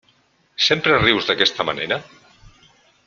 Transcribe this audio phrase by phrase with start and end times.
[0.67, 2.01] Sempre rius d'aquesta manera?